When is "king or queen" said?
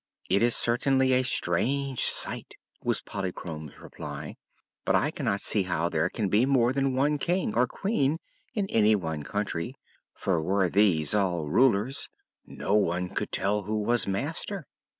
7.19-8.17